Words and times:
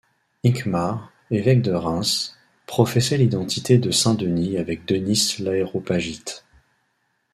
Hincmar, 0.43 1.11
évêque 1.29 1.61
de 1.61 1.73
Reims, 1.73 2.35
professait 2.65 3.17
l'identité 3.19 3.77
de 3.77 3.91
saint 3.91 4.15
Denis 4.15 4.57
avec 4.57 4.85
Denys 4.87 5.35
l'Aréopagite. 5.37 6.43